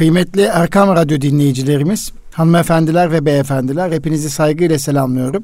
[0.00, 5.42] Kıymetli Erkam Radyo dinleyicilerimiz, hanımefendiler ve beyefendiler hepinizi saygıyla selamlıyorum.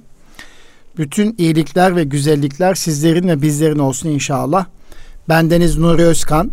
[0.99, 4.67] Bütün iyilikler ve güzellikler sizlerin ve bizlerin olsun inşallah.
[5.29, 6.51] Bendeniz Nuri Özkan.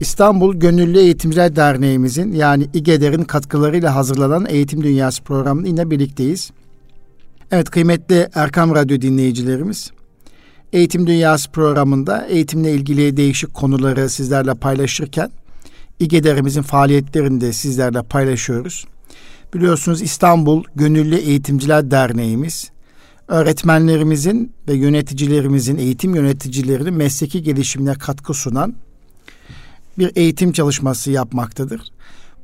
[0.00, 6.50] İstanbul Gönüllü Eğitimciler Derneğimizin yani İGEDER'in katkılarıyla hazırlanan Eğitim Dünyası programında yine birlikteyiz.
[7.50, 9.90] Evet kıymetli Erkam Radyo dinleyicilerimiz,
[10.72, 15.30] Eğitim Dünyası programında eğitimle ilgili değişik konuları sizlerle paylaşırken
[16.00, 18.84] İGEDER'imizin faaliyetlerini de sizlerle paylaşıyoruz.
[19.54, 22.70] Biliyorsunuz İstanbul Gönüllü Eğitimciler Derneğimiz
[23.28, 28.74] öğretmenlerimizin ve yöneticilerimizin, eğitim yöneticilerinin mesleki gelişimine katkı sunan
[29.98, 31.80] bir eğitim çalışması yapmaktadır.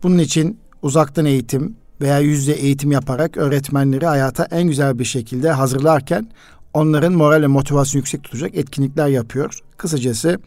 [0.03, 6.29] Bunun için uzaktan eğitim veya yüzde eğitim yaparak öğretmenleri hayata en güzel bir şekilde hazırlarken
[6.75, 9.61] onların moral ve motivasyon yüksek tutacak etkinlikler yapıyor.
[9.77, 10.39] Kısacası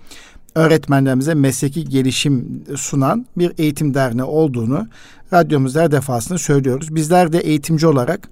[0.57, 4.87] öğretmenlerimize mesleki gelişim sunan bir eğitim derneği olduğunu
[5.33, 6.95] radyomuzda her defasında söylüyoruz.
[6.95, 8.29] Bizler de eğitimci olarak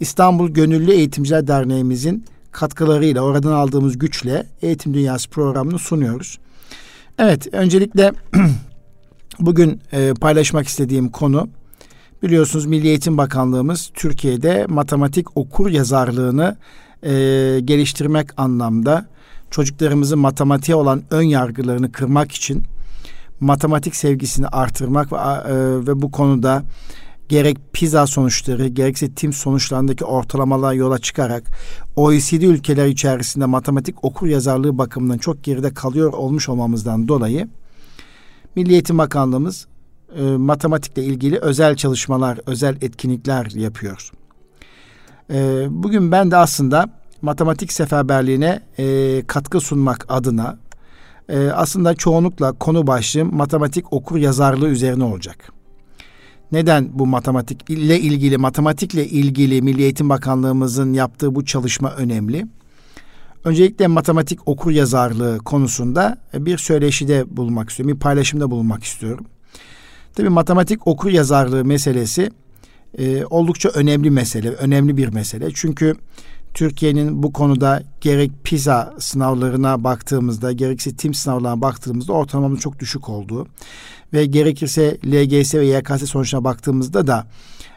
[0.00, 6.38] İstanbul Gönüllü Eğitimciler Derneğimizin katkılarıyla, oradan aldığımız güçle Eğitim Dünyası programını sunuyoruz.
[7.18, 8.12] Evet, öncelikle
[9.40, 11.48] bugün e, paylaşmak istediğim konu
[12.22, 16.56] biliyorsunuz Milli Eğitim Bakanlığımız Türkiye'de matematik okur yazarlığını
[17.02, 17.10] e,
[17.64, 19.06] geliştirmek anlamda
[19.50, 22.62] çocuklarımızın matematiğe olan ön yargılarını kırmak için
[23.40, 25.54] matematik sevgisini artırmak ve, e,
[25.86, 26.62] ve bu konuda
[27.28, 31.42] gerek PISA sonuçları gerekse TIM sonuçlarındaki ortalamalar yola çıkarak
[31.96, 37.48] OECD ülkeler içerisinde matematik okur yazarlığı bakımından çok geride kalıyor olmuş olmamızdan dolayı
[38.56, 39.66] Milli Eğitim Bakanlığımız
[40.16, 44.10] e, matematikle ilgili özel çalışmalar, özel etkinlikler yapıyor.
[45.30, 50.58] E, bugün ben de aslında matematik seferberliğine e, katkı sunmak adına
[51.28, 55.52] e, aslında çoğunlukla konu başlığım matematik okur yazarlığı üzerine olacak.
[56.52, 62.46] Neden bu matematik ile ilgili, matematikle ilgili Milli Eğitim Bakanlığımızın yaptığı bu çalışma önemli?
[63.44, 69.26] Öncelikle matematik okur yazarlığı konusunda bir söyleşide bulunmak istiyorum, bir paylaşımda bulunmak istiyorum.
[70.14, 72.30] Tabii matematik okur yazarlığı meselesi
[72.98, 75.48] e, oldukça önemli mesele, önemli bir mesele.
[75.54, 75.94] Çünkü
[76.54, 83.46] Türkiye'nin bu konuda gerek PISA sınavlarına baktığımızda gerekse TIM sınavlarına baktığımızda ortalamamız çok düşük olduğu
[84.12, 87.26] ve gerekirse LGS ve YKS sonuçlarına baktığımızda da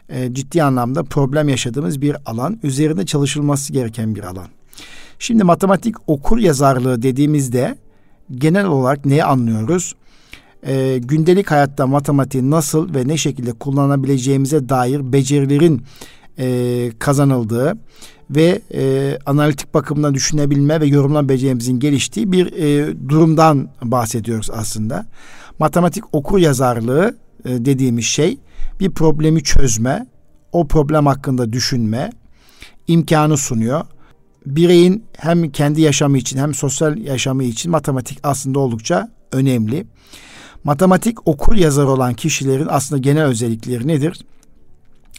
[0.08, 4.46] e, ciddi anlamda problem yaşadığımız bir alan, üzerinde çalışılması gereken bir alan.
[5.18, 7.78] Şimdi matematik okur yazarlığı dediğimizde
[8.30, 9.94] genel olarak neyi anlıyoruz?
[10.66, 15.82] E, gündelik hayatta matematiği nasıl ve ne şekilde kullanabileceğimize dair becerilerin
[16.38, 17.78] e, kazanıldığı
[18.30, 25.06] ve e, analitik bakımdan düşünebilme ve yorumlanabileceğimizin geliştiği bir e, durumdan bahsediyoruz aslında.
[25.58, 28.38] Matematik okur yazarlığı e, dediğimiz şey
[28.80, 30.06] bir problemi çözme,
[30.52, 32.10] o problem hakkında düşünme
[32.86, 33.84] imkanı sunuyor.
[34.46, 39.86] Bireyin hem kendi yaşamı için hem sosyal yaşamı için matematik aslında oldukça önemli.
[40.64, 44.26] Matematik okur yazar olan kişilerin aslında genel özellikleri nedir?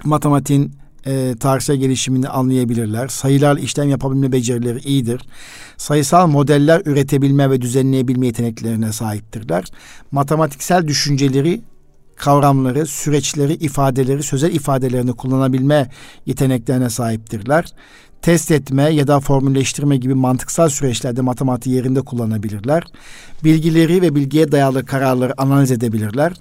[0.03, 3.07] Matematiğin e, tarihsel gelişimini anlayabilirler.
[3.07, 5.21] Sayılarla işlem yapabilme becerileri iyidir.
[5.77, 9.63] Sayısal modeller üretebilme ve düzenleyebilme yeteneklerine sahiptirler.
[10.11, 11.61] Matematiksel düşünceleri
[12.15, 15.89] kavramları, süreçleri, ifadeleri, sözel ifadelerini kullanabilme
[16.25, 17.65] yeteneklerine sahiptirler.
[18.21, 22.83] Test etme ya da formülleştirme gibi mantıksal süreçlerde matematiği yerinde kullanabilirler.
[23.43, 26.33] Bilgileri ve bilgiye dayalı kararları analiz edebilirler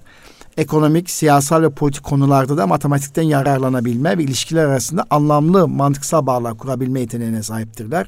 [0.56, 7.00] ekonomik, siyasal ve politik konularda da matematikten yararlanabilme ve ilişkiler arasında anlamlı mantıksal bağlar kurabilme
[7.00, 8.06] yeteneğine sahiptirler.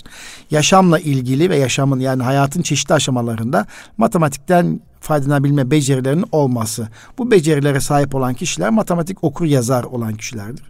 [0.51, 6.89] Yaşamla ilgili ve yaşamın yani hayatın çeşitli aşamalarında matematikten faydalanabilme becerilerinin olması.
[7.19, 10.65] Bu becerilere sahip olan kişiler matematik okur yazar olan kişilerdir.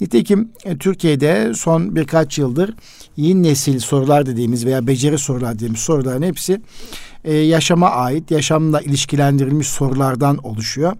[0.00, 2.74] Nitekim e, Türkiye'de son birkaç yıldır
[3.16, 6.60] yeni nesil sorular dediğimiz veya beceri sorular dediğimiz soruların hepsi
[7.24, 10.92] e, yaşama ait, yaşamla ilişkilendirilmiş sorulardan oluşuyor.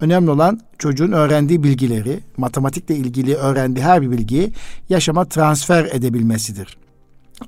[0.00, 4.52] Önemli olan çocuğun öğrendiği bilgileri, matematikle ilgili öğrendiği her bir bilgiyi
[4.88, 6.78] yaşama transfer edebilmesidir.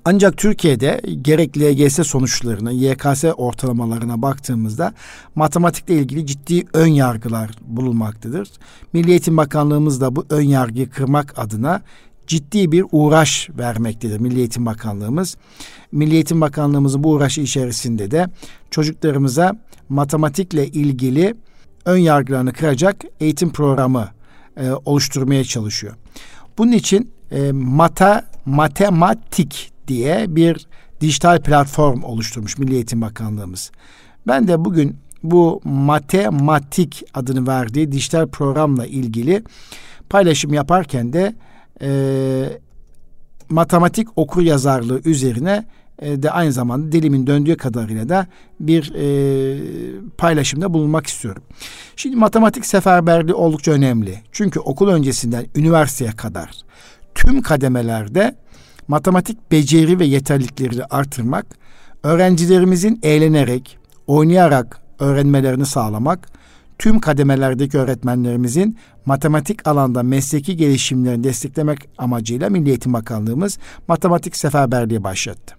[0.04, 4.92] Ancak Türkiye'de gerek LGS sonuçlarına, YKS ortalamalarına baktığımızda
[5.34, 8.48] matematikle ilgili ciddi ön yargılar bulunmaktadır.
[8.92, 11.82] Milli Eğitim Bakanlığımız da bu ön yargıyı kırmak adına
[12.28, 15.36] ciddi bir uğraş vermektedir Milli Eğitim Bakanlığımız.
[15.92, 18.26] Milli Eğitim Bakanlığımızın bu uğraşı içerisinde de
[18.70, 19.56] çocuklarımıza
[19.88, 21.34] matematikle ilgili
[21.84, 24.08] ön yargılarını kıracak eğitim programı
[24.56, 25.94] e, oluşturmaya çalışıyor.
[26.58, 30.66] Bunun için e, mata matematik diye bir
[31.00, 33.70] dijital platform oluşturmuş Milli Eğitim Bakanlığımız.
[34.26, 39.42] Ben de bugün bu matematik adını verdiği dijital programla ilgili
[40.10, 41.34] paylaşım yaparken de
[41.82, 42.60] e,
[43.48, 45.64] matematik okur yazarlığı üzerine
[45.98, 48.26] e, de aynı zamanda dilimin döndüğü kadarıyla da
[48.60, 51.42] bir e, paylaşımda bulunmak istiyorum.
[51.96, 54.20] Şimdi matematik seferberliği oldukça önemli.
[54.32, 56.50] Çünkü okul öncesinden üniversiteye kadar
[57.14, 58.34] tüm kademelerde
[58.88, 61.46] matematik beceri ve yeterlilikleri artırmak,
[62.02, 66.28] öğrencilerimizin eğlenerek, oynayarak öğrenmelerini sağlamak,
[66.78, 73.58] tüm kademelerdeki öğretmenlerimizin matematik alanda mesleki gelişimlerini desteklemek amacıyla Milli Eğitim Bakanlığımız
[73.88, 75.54] matematik seferberliği başlattı.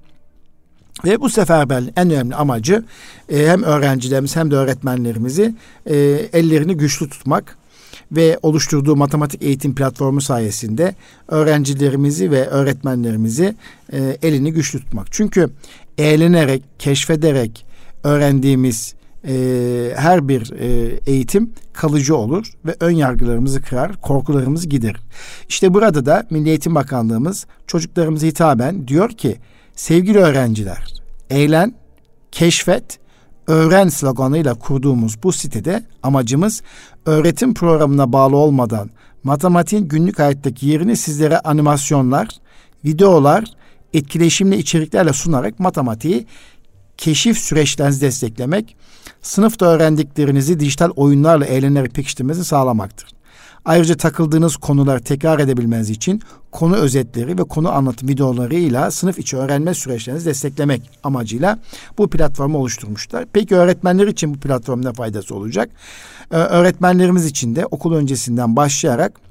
[1.06, 2.84] Ve bu seferberliğin en önemli amacı
[3.30, 5.56] e, hem öğrencilerimiz hem de öğretmenlerimizi
[5.86, 5.96] e,
[6.34, 7.58] ellerini güçlü tutmak
[8.12, 10.96] ve oluşturduğu matematik eğitim platformu sayesinde
[11.28, 13.56] öğrencilerimizi ve öğretmenlerimizi
[13.94, 15.08] e, elini güçlü tutmak.
[15.12, 15.50] Çünkü
[15.98, 17.66] eğlenerek, keşfederek
[18.04, 18.96] öğrendiğimiz
[19.28, 25.02] e, her bir e, eğitim kalıcı olur ve ön yargılarımızı kırar, korkularımızı giderir.
[25.50, 29.38] İşte burada da Milli Eğitim Bakanlığımız çocuklarımıza hitaben diyor ki
[29.76, 31.00] sevgili öğrenciler
[31.30, 31.74] eğlen,
[32.32, 33.00] keşfet,
[33.48, 36.62] öğren sloganıyla kurduğumuz bu sitede amacımız
[37.06, 38.90] öğretim programına bağlı olmadan
[39.24, 42.28] matematiğin günlük hayattaki yerini sizlere animasyonlar,
[42.86, 43.44] videolar,
[43.94, 46.26] etkileşimli içeriklerle sunarak matematiği
[46.98, 48.76] keşif süreçlerinizi desteklemek,
[49.22, 53.10] sınıfta öğrendiklerinizi dijital oyunlarla eğlenerek pekiştirmenizi sağlamaktır.
[53.66, 56.22] Ayrıca takıldığınız konuları tekrar edebilmeniz için
[56.52, 61.60] konu özetleri ve konu anlatım videolarıyla sınıf içi öğrenme süreçlerinizi desteklemek amacıyla
[61.98, 63.26] bu platformu oluşturmuşlar.
[63.34, 65.70] Peki öğretmenler için bu platform ne faydası olacak?
[66.32, 69.29] Ee, öğretmenlerimiz için de okul öncesinden başlayarak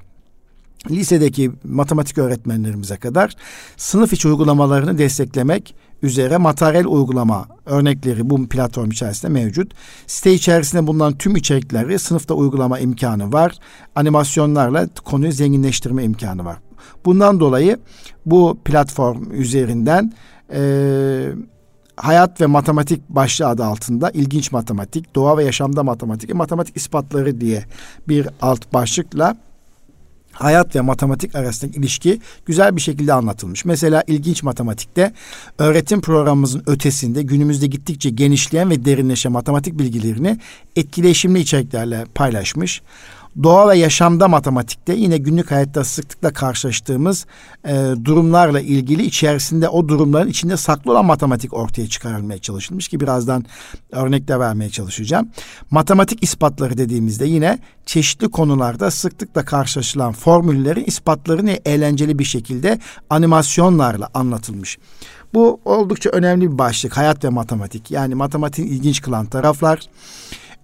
[0.89, 3.35] lisedeki matematik öğretmenlerimize kadar
[3.77, 9.73] sınıf içi uygulamalarını desteklemek üzere materyal uygulama örnekleri bu platform içerisinde mevcut.
[10.07, 13.55] Site içerisinde bulunan tüm içerikleri sınıfta uygulama imkanı var.
[13.95, 16.57] Animasyonlarla konuyu zenginleştirme imkanı var.
[17.05, 17.79] Bundan dolayı
[18.25, 20.13] bu platform üzerinden
[20.53, 20.61] e,
[21.95, 27.63] hayat ve matematik başlığı adı altında ilginç matematik, doğa ve yaşamda matematik matematik ispatları diye
[28.07, 29.37] bir alt başlıkla
[30.31, 33.65] hayat ve matematik arasındaki ilişki güzel bir şekilde anlatılmış.
[33.65, 35.13] Mesela ilginç matematikte
[35.57, 40.37] öğretim programımızın ötesinde günümüzde gittikçe genişleyen ve derinleşen matematik bilgilerini
[40.75, 42.81] etkileşimli içeriklerle paylaşmış
[43.43, 47.25] doğa ve yaşamda matematikte yine günlük hayatta sıklıkla karşılaştığımız
[47.67, 53.45] e, durumlarla ilgili içerisinde o durumların içinde saklı olan matematik ortaya çıkarılmaya çalışılmış ki birazdan
[53.91, 55.29] örnekler vermeye çalışacağım.
[55.71, 62.79] Matematik ispatları dediğimizde yine çeşitli konularda sıklıkla karşılaşılan formüllerin ispatlarını eğlenceli bir şekilde
[63.09, 64.77] animasyonlarla anlatılmış.
[65.33, 67.91] Bu oldukça önemli bir başlık hayat ve matematik.
[67.91, 69.79] Yani matematiğin ilginç kılan taraflar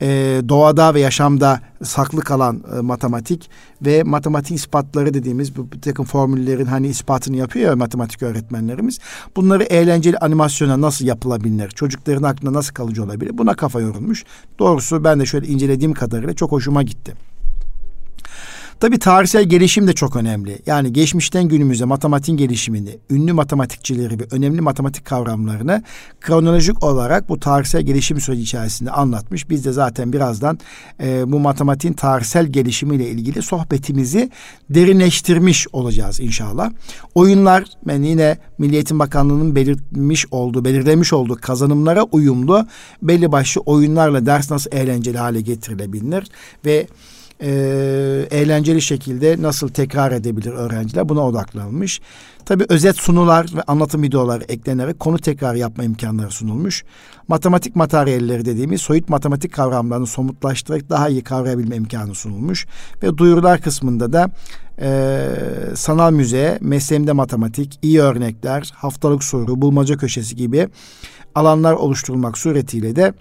[0.01, 3.49] e, doğada ve yaşamda saklı kalan e, matematik
[3.81, 8.99] ve matematik ispatları dediğimiz bu bir takım formüllerin hani ispatını yapıyor ya matematik öğretmenlerimiz.
[9.35, 11.69] Bunları eğlenceli animasyona nasıl yapılabilir?
[11.69, 13.37] Çocukların aklında nasıl kalıcı olabilir?
[13.37, 14.23] Buna kafa yorulmuş.
[14.59, 17.13] Doğrusu ben de şöyle incelediğim kadarıyla çok hoşuma gitti.
[18.79, 20.59] Tabii tarihsel gelişim de çok önemli.
[20.65, 25.83] Yani geçmişten günümüze matematiğin gelişimini, ünlü matematikçileri ve önemli matematik kavramlarını
[26.21, 29.49] kronolojik olarak bu tarihsel gelişim süreci içerisinde anlatmış.
[29.49, 30.59] Biz de zaten birazdan
[31.03, 34.29] e, bu matematiğin tarihsel gelişimiyle ilgili sohbetimizi
[34.69, 36.71] derinleştirmiş olacağız inşallah.
[37.15, 42.67] Oyunlar ben yine Milli Eğitim Bakanlığı'nın belirtmiş olduğu, belirlemiş olduğu kazanımlara uyumlu
[43.01, 46.27] belli başlı oyunlarla ders nasıl eğlenceli hale getirilebilir
[46.65, 46.87] ve
[47.41, 47.49] e,
[48.31, 52.01] eğlenceli şekilde nasıl tekrar edebilir öğrenciler buna odaklanmış.
[52.45, 56.83] Tabi özet sunular ve anlatım videoları eklenerek konu tekrar yapma imkanları sunulmuş.
[57.27, 62.67] Matematik materyalleri dediğimiz soyut matematik kavramlarını somutlaştırarak daha iyi kavrayabilme imkanı sunulmuş.
[63.03, 64.29] Ve duyurular kısmında da
[64.81, 65.25] e,
[65.75, 70.67] sanal müze, mesleğimde matematik, iyi örnekler, haftalık soru, bulmaca köşesi gibi
[71.35, 73.13] alanlar oluşturulmak suretiyle de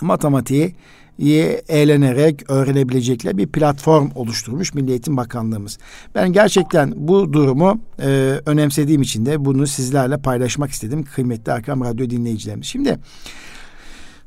[0.00, 0.74] matematiği
[1.20, 5.78] iyi eğlenerek öğrenebilecekleri bir platform oluşturmuş Milli Eğitim Bakanlığımız.
[6.14, 8.06] Ben gerçekten bu durumu e,
[8.46, 12.66] önemsediğim için de bunu sizlerle paylaşmak istedim kıymetli Akram Radyo dinleyicilerimiz.
[12.66, 12.98] Şimdi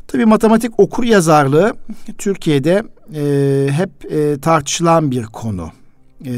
[0.08, 1.74] tabii matematik okur yazarlığı
[2.18, 2.84] Türkiye'de
[3.16, 5.70] e, hep e, tartışılan bir konu.
[6.26, 6.32] E,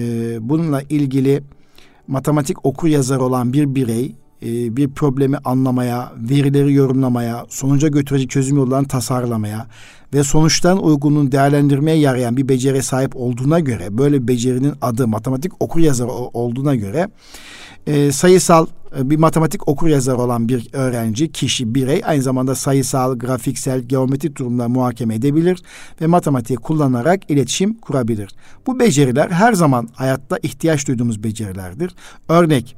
[0.49, 1.43] bununla ilgili
[2.07, 8.57] matematik okur yazar olan bir birey e, bir problemi anlamaya, verileri yorumlamaya, sonuca götürecek çözüm
[8.57, 9.67] yollarını tasarlamaya
[10.15, 15.79] ve sonuçtan uygunluğunu değerlendirmeye yarayan bir beceriye sahip olduğuna göre, böyle becerinin adı matematik okur
[15.79, 17.07] yazarı olduğuna göre
[17.87, 18.67] e, sayısal
[18.99, 24.37] e, bir matematik okur yazar olan bir öğrenci, kişi, birey aynı zamanda sayısal, grafiksel, geometrik
[24.37, 25.61] durumlar muhakeme edebilir
[26.01, 28.29] ve matematiği kullanarak iletişim kurabilir.
[28.67, 31.95] Bu beceriler her zaman hayatta ihtiyaç duyduğumuz becerilerdir.
[32.29, 32.75] Örnek,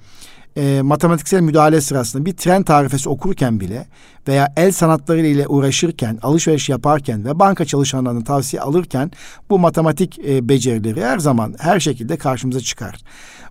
[0.58, 3.88] e, matematiksel müdahale sırasında bir tren tarifesi okurken bile
[4.28, 9.12] veya el sanatları ile uğraşırken, alışveriş yaparken ve banka çalışanlarının tavsiye alırken
[9.50, 12.96] bu matematik e, becerileri her zaman her şekilde karşımıza çıkar.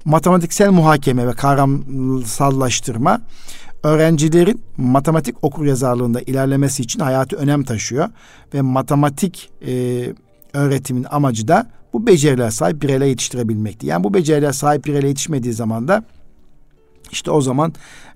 [0.05, 3.21] Matematiksel muhakeme ve kavramsallaştırma
[3.83, 8.09] öğrencilerin matematik okur yazarlığında ilerlemesi için hayatı önem taşıyor
[8.55, 10.05] ve matematik e,
[10.53, 13.87] öğretimin amacı da bu beceriler sahip bireyler yetiştirebilmekti.
[13.87, 16.05] Yani bu beceriler sahip bireyler yetişmediği zaman da
[17.13, 17.75] işte o zaman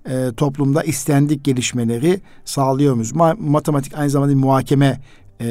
[0.09, 3.13] e, toplumda istendik gelişmeleri sağlıyor muyuz?
[3.13, 5.01] Ma- matematik aynı zamanda bir muhakeme
[5.41, 5.47] e,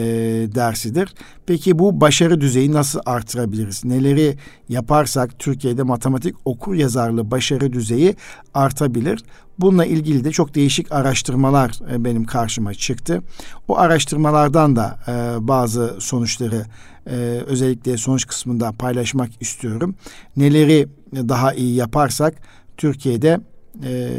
[0.56, 1.14] dersidir.
[1.46, 3.86] Peki bu başarı düzeyi nasıl artırabiliriz?
[3.86, 4.38] Neleri
[4.70, 8.16] yaparsak Türkiye'de matematik okur yazarlı başarı düzeyi
[8.54, 9.24] artabilir?
[9.60, 13.22] Bununla ilgili de çok değişik araştırmalar e, benim karşıma çıktı.
[13.68, 16.66] O araştırmalardan da e, bazı sonuçları
[17.08, 17.16] e,
[17.48, 19.96] özellikle sonuç kısmında paylaşmak istiyorum.
[20.38, 22.34] Neleri daha iyi yaparsak
[22.80, 23.40] Türkiye'de
[23.84, 24.10] e,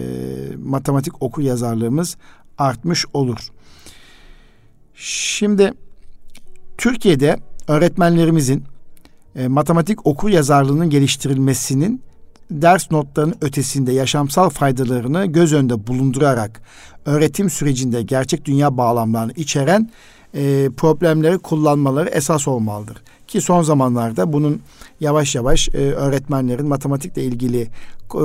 [0.65, 2.17] matematik okur yazarlığımız
[2.59, 3.39] artmış olur.
[4.95, 5.73] Şimdi
[6.79, 7.37] Türkiye'de
[7.69, 8.65] öğretmenlerimizin
[9.37, 12.03] e, matematik okur yazarlığının geliştirilmesinin
[12.51, 16.63] ders notlarının ötesinde yaşamsal faydalarını göz önünde bulundurarak
[17.05, 19.91] öğretim sürecinde gerçek dünya bağlamlarını içeren
[20.35, 23.03] e, problemleri kullanmaları esas olmalıdır.
[23.27, 24.63] Ki son zamanlarda bunun
[25.01, 27.61] yavaş yavaş e, öğretmenlerin matematikle ilgili
[28.15, 28.25] e,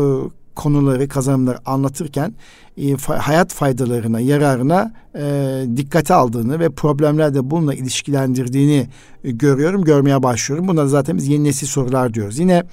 [0.56, 2.34] konuları, kazanımları anlatırken
[2.78, 8.88] e, fa- hayat faydalarına, yararına e, dikkate aldığını ve problemlerde bununla ilişkilendirdiğini
[9.24, 10.68] e, görüyorum, görmeye başlıyorum.
[10.68, 12.40] Buna zaten biz yeni nesil sorular diyoruz.
[12.40, 12.64] Yine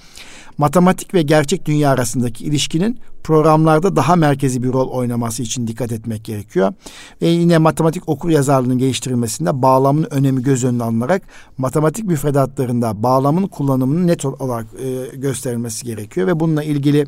[0.57, 6.25] matematik ve gerçek dünya arasındaki ilişkinin programlarda daha merkezi bir rol oynaması için dikkat etmek
[6.25, 6.73] gerekiyor.
[7.21, 11.21] Ve yine matematik okur yazarlığının geliştirilmesinde bağlamın önemi göz önüne alınarak
[11.57, 17.05] matematik müfredatlarında bağlamın kullanımının net olarak e, gösterilmesi gerekiyor ve bununla ilgili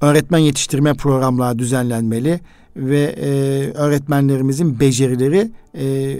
[0.00, 2.40] öğretmen yetiştirme programları düzenlenmeli
[2.76, 3.30] ve e,
[3.72, 6.18] öğretmenlerimizin becerileri e,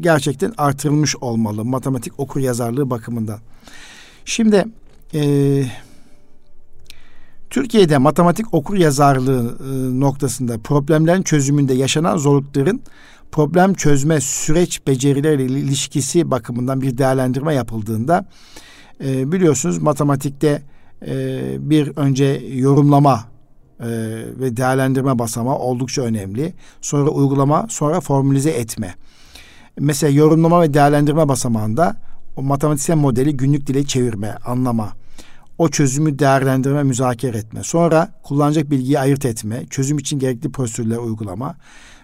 [0.00, 3.38] gerçekten artırılmış olmalı matematik okur yazarlığı bakımından.
[4.24, 4.64] Şimdi
[5.14, 5.64] e,
[7.50, 12.82] Türkiye'de matematik okur yazarlığı e, noktasında problemlerin çözümünde yaşanan zorlukların
[13.32, 18.26] problem çözme süreç becerileriyle ilişkisi bakımından bir değerlendirme yapıldığında
[19.04, 20.62] e, biliyorsunuz matematikte
[21.06, 23.24] e, bir önce yorumlama
[23.80, 23.86] e,
[24.40, 26.54] ve değerlendirme basamağı oldukça önemli.
[26.80, 28.94] Sonra uygulama, sonra formülize etme.
[29.78, 31.96] Mesela yorumlama ve değerlendirme basamağında
[32.36, 34.92] o matematiksel modeli günlük dile çevirme, anlama,
[35.58, 37.62] o çözümü değerlendirme, müzakere etme.
[37.62, 41.54] Sonra kullanacak bilgiyi ayırt etme, çözüm için gerekli prosedürler uygulama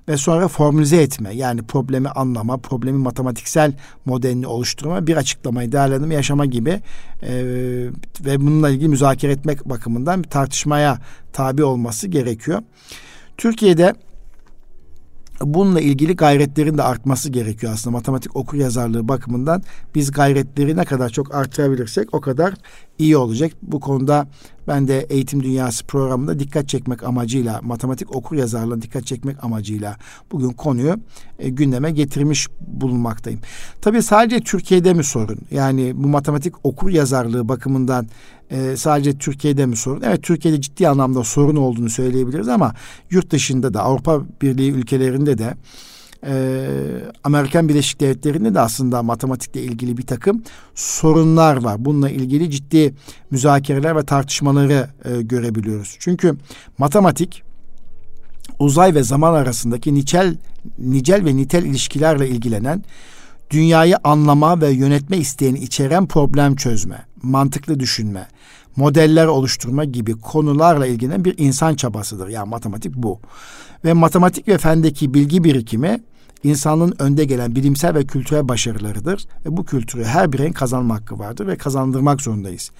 [0.09, 1.35] ve sonra formülize etme.
[1.35, 3.73] Yani problemi anlama, problemi matematiksel
[4.05, 6.81] modelini oluşturma, bir açıklamayı değerlendirme, yaşama gibi
[7.23, 7.33] e,
[8.21, 10.99] ve bununla ilgili müzakere etmek bakımından bir tartışmaya
[11.33, 12.63] tabi olması gerekiyor.
[13.37, 13.95] Türkiye'de
[15.41, 19.63] bununla ilgili gayretlerin de artması gerekiyor aslında matematik okur yazarlığı bakımından
[19.95, 22.55] biz gayretleri ne kadar çok artırabilirsek o kadar
[22.99, 23.53] iyi olacak.
[23.63, 24.29] Bu konuda
[24.69, 29.97] ben de Eğitim Dünyası programında dikkat çekmek amacıyla matematik okur yazarlığına dikkat çekmek amacıyla
[30.33, 30.97] bugün konuyu
[31.39, 33.41] e, gündeme getirmiş bulunmaktayım.
[33.81, 35.39] Tabii sadece Türkiye'de mi sorun?
[35.51, 38.07] Yani bu matematik okur yazarlığı bakımından
[38.51, 40.03] e, sadece Türkiye'de mi sorun?
[40.03, 42.75] Evet Türkiye'de ciddi anlamda sorun olduğunu söyleyebiliriz ama
[43.11, 45.55] yurt dışında da Avrupa Birliği ülkelerinde de
[46.27, 46.67] e,
[47.25, 50.43] Amerikan Birleşik Devletleri'nde de aslında matematikle ilgili bir takım
[50.75, 51.85] sorunlar var.
[51.85, 52.95] Bununla ilgili ciddi
[53.31, 55.97] müzakereler ve tartışmaları e, görebiliyoruz.
[55.99, 56.37] Çünkü
[56.79, 57.43] matematik
[58.59, 60.37] uzay ve zaman arasındaki nicel
[60.79, 62.85] nicel ve nitel ilişkilerle ilgilenen
[63.51, 68.29] dünyayı anlama ve yönetme isteğini içeren problem çözme, mantıklı düşünme,
[68.77, 72.29] modeller oluşturma gibi konularla ilgilenen bir insan çabasıdır.
[72.29, 73.21] Yani matematik bu.
[73.85, 76.01] Ve matematik ve fendeki bilgi birikimi
[76.45, 79.27] insanlığın önde gelen bilimsel ve kültürel başarılarıdır.
[79.47, 82.71] Ve bu kültürü her bireyin kazanma hakkı vardır ve kazandırmak zorundayız.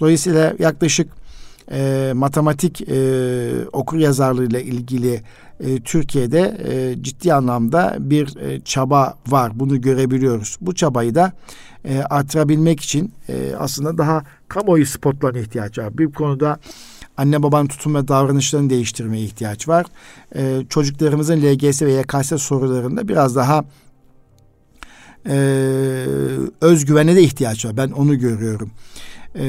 [0.00, 1.25] Dolayısıyla yaklaşık
[1.70, 5.22] e, matematik e, okur yazarlığıyla ilgili
[5.60, 9.52] e, Türkiye'de e, ciddi anlamda bir e, çaba var.
[9.54, 10.56] Bunu görebiliyoruz.
[10.60, 11.32] Bu çabayı da
[11.84, 15.98] e, artırabilmek için e, aslında daha kamuoyu spotlarına ihtiyaç var.
[15.98, 16.58] Bir konuda
[17.16, 19.86] anne babanın tutum ve davranışlarını değiştirmeye ihtiyaç var.
[20.36, 23.64] E, çocuklarımızın LGS ve YKS sorularında biraz daha
[25.26, 25.36] e,
[26.60, 27.76] özgüvene de ihtiyaç var.
[27.76, 28.70] Ben onu görüyorum.
[29.38, 29.44] E,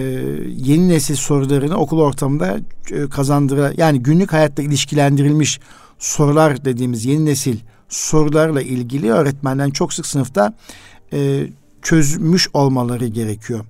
[0.56, 2.60] yeni nesil sorularını okul ortamında
[2.92, 5.60] e, kazandıra yani günlük hayatta ilişkilendirilmiş
[6.00, 7.58] sorular dediğimiz yeni nesil
[7.90, 10.54] sorularla ilgili öğretmenden çok sık sınıfta
[11.14, 11.48] e,
[11.82, 13.66] çözmüş olmaları gerekiyor.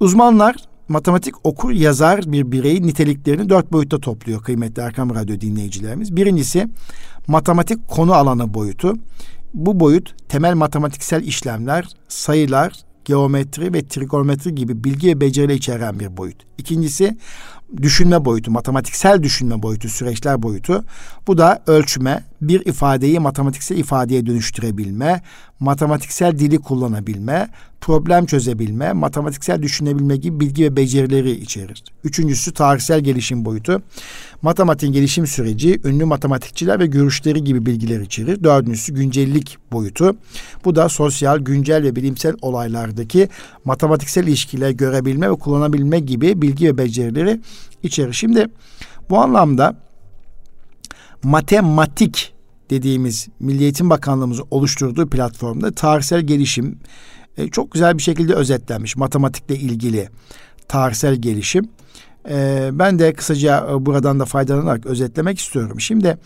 [0.00, 0.56] Uzmanlar
[0.88, 6.16] matematik okur yazar bir bireyin niteliklerini dört boyutta topluyor kıymetli Erkam Radyo dinleyicilerimiz.
[6.16, 6.68] Birincisi
[7.26, 8.94] matematik konu alanı boyutu.
[9.54, 12.72] Bu boyut temel matematiksel işlemler, sayılar,
[13.04, 16.36] geometri ve trigonometri gibi bilgi ve beceri içeren bir boyut.
[16.58, 17.18] İkincisi
[17.82, 20.84] düşünme boyutu, matematiksel düşünme boyutu, süreçler boyutu.
[21.26, 25.22] Bu da ölçme, bir ifadeyi matematiksel ifadeye dönüştürebilme,
[25.60, 27.48] matematiksel dili kullanabilme,
[27.80, 31.84] problem çözebilme, matematiksel düşünebilme gibi bilgi ve becerileri içerir.
[32.04, 33.82] Üçüncüsü tarihsel gelişim boyutu.
[34.42, 38.44] Matematiğin gelişim süreci, ünlü matematikçiler ve görüşleri gibi bilgiler içerir.
[38.44, 40.16] Dördüncüsü güncellik boyutu.
[40.64, 43.28] Bu da sosyal, güncel ve bilimsel olaylardaki
[43.64, 47.40] matematiksel ilişkiler görebilme ve kullanabilme gibi bilgi ve becerileri
[47.82, 48.12] içerir.
[48.12, 48.46] Şimdi
[49.10, 49.76] bu anlamda
[51.22, 52.33] matematik
[52.70, 56.78] dediğimiz Milli Eğitim Bakanlığımızın oluşturduğu platformda tarihsel gelişim
[57.36, 58.96] e, çok güzel bir şekilde özetlenmiş.
[58.96, 60.08] Matematikle ilgili
[60.68, 61.68] tarihsel gelişim.
[62.28, 65.80] E, ben de kısaca e, buradan da faydalanarak özetlemek istiyorum.
[65.80, 66.18] Şimdi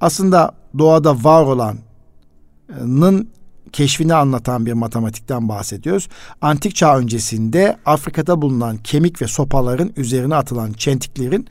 [0.00, 3.28] aslında doğada var olanın
[3.72, 6.08] keşfini anlatan bir matematikten bahsediyoruz.
[6.40, 11.48] Antik çağ öncesinde Afrika'da bulunan kemik ve sopaların üzerine atılan çentiklerin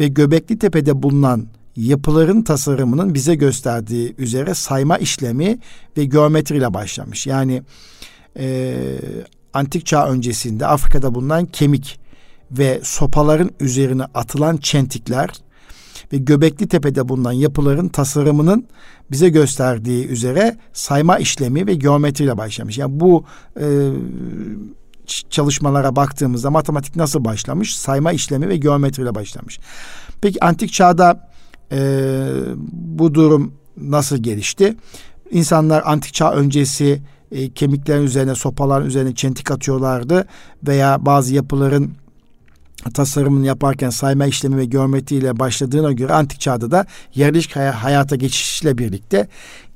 [0.00, 1.46] ve Göbekli Tepe'de bulunan
[1.78, 5.58] yapıların tasarımının bize gösterdiği üzere sayma işlemi
[5.96, 7.26] ve geometriyle başlamış.
[7.26, 7.62] Yani
[8.38, 8.76] e,
[9.52, 12.00] antik çağ öncesinde Afrika'da bulunan kemik
[12.50, 15.30] ve sopaların üzerine atılan çentikler
[16.12, 18.66] ve Göbekli Tepe'de bulunan yapıların tasarımının
[19.10, 22.78] bize gösterdiği üzere sayma işlemi ve geometriyle başlamış.
[22.78, 23.24] Yani bu
[23.60, 23.90] e,
[25.30, 27.76] çalışmalara baktığımızda matematik nasıl başlamış?
[27.76, 29.60] Sayma işlemi ve geometriyle başlamış.
[30.20, 31.27] Peki antik çağda
[31.72, 32.28] e,
[32.72, 34.76] bu durum nasıl gelişti?
[35.30, 40.26] İnsanlar antik çağ öncesi e, kemiklerin üzerine, sopaların üzerine çentik atıyorlardı
[40.66, 41.90] veya bazı yapıların
[42.94, 49.28] tasarımını yaparken sayma işlemi ve geometriyle başladığına göre antik çağda da yerleşik hayata geçişle birlikte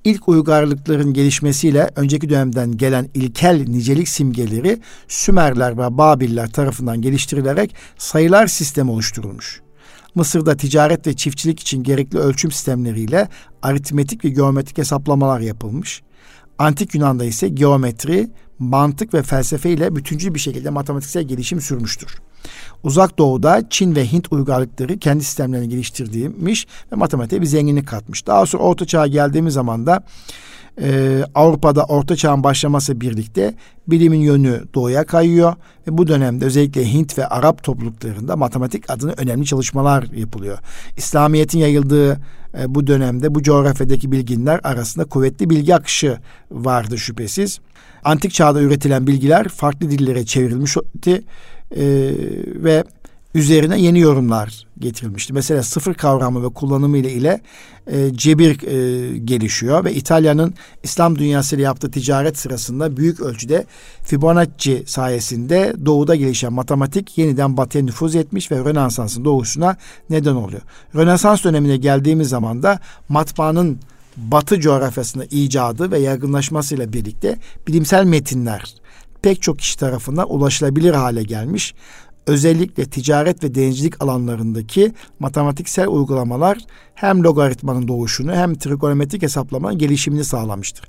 [0.05, 8.47] ilk uygarlıkların gelişmesiyle önceki dönemden gelen ilkel nicelik simgeleri Sümerler ve Babiller tarafından geliştirilerek sayılar
[8.47, 9.62] sistemi oluşturulmuş.
[10.15, 13.29] Mısır'da ticaret ve çiftçilik için gerekli ölçüm sistemleriyle
[13.63, 16.03] aritmetik ve geometrik hesaplamalar yapılmış.
[16.59, 22.19] Antik Yunan'da ise geometri, mantık ve felsefe ile bütüncül bir şekilde matematiksel gelişim sürmüştür.
[22.83, 28.27] Uzak Doğu'da Çin ve Hint uygarlıkları kendi sistemlerini geliştirdiğimiş ve matematiğe bir zenginlik katmış.
[28.27, 30.05] Daha sonra Orta Çağ'a geldiğimiz zaman da
[30.81, 33.55] e, Avrupa'da Orta Çağ'ın başlaması birlikte
[33.87, 35.55] bilimin yönü doğuya kayıyor
[35.89, 40.59] ve bu dönemde özellikle Hint ve Arap topluluklarında matematik adına önemli çalışmalar yapılıyor.
[40.97, 42.13] İslamiyet'in yayıldığı
[42.59, 46.19] e, bu dönemde bu coğrafyadaki bilginler arasında kuvvetli bilgi akışı
[46.51, 47.61] vardı şüphesiz.
[48.05, 51.23] Antik çağda üretilen bilgiler farklı dillere çevrilmişti
[51.77, 51.85] e,
[52.55, 52.85] ve
[53.35, 55.33] üzerine yeni yorumlar getirilmişti.
[55.33, 57.41] Mesela sıfır kavramı ve kullanımı ile ile
[57.87, 63.67] e, cebir e, gelişiyor ve İtalya'nın İslam dünyasıyla yaptığı ticaret sırasında büyük ölçüde
[64.03, 69.77] Fibonacci sayesinde doğuda gelişen matematik yeniden batıya nüfuz etmiş ve Rönesans'ın doğuşuna
[70.11, 70.63] neden oluyor.
[70.95, 73.79] Rönesans dönemine geldiğimiz zaman da matbaanın
[74.17, 78.75] Batı coğrafyasında icadı ve yaygınlaşmasıyla birlikte bilimsel metinler
[79.23, 81.75] pek çok kişi tarafından ulaşılabilir hale gelmiş
[82.27, 86.59] özellikle ticaret ve denizcilik alanlarındaki matematiksel uygulamalar
[86.95, 90.89] hem logaritmanın doğuşunu hem trigonometrik hesaplamanın gelişimini sağlamıştır.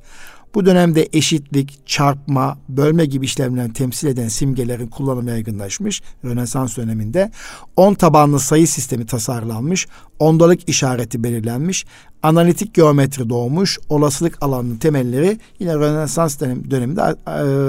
[0.55, 7.31] Bu dönemde eşitlik, çarpma, bölme gibi işlemlerini temsil eden simgelerin kullanımı yaygınlaşmış Rönesans döneminde.
[7.75, 9.87] On tabanlı sayı sistemi tasarlanmış,
[10.19, 11.85] ondalık işareti belirlenmiş,
[12.23, 17.01] analitik geometri doğmuş, olasılık alanının temelleri yine Rönesans döneminde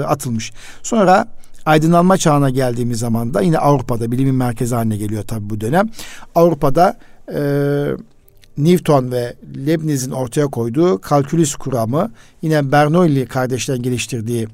[0.05, 0.53] atılmış.
[0.83, 1.27] Sonra
[1.65, 5.89] aydınlanma çağına geldiğimiz zaman da yine Avrupa'da bilimin merkezi haline geliyor tabii bu dönem.
[6.35, 6.97] Avrupa'da
[7.33, 7.39] e,
[8.57, 9.35] Newton ve
[9.67, 14.47] Leibniz'in ortaya koyduğu kalkülüs kuramı yine Bernoulli kardeşlerin geliştirdiği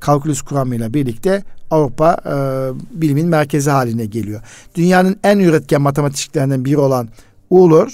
[0.00, 2.34] kalkülüs kuramıyla birlikte Avrupa e,
[3.00, 4.40] bilimin merkezi haline geliyor.
[4.74, 7.08] Dünyanın en üretken matematiklerinden biri olan
[7.50, 7.88] Euler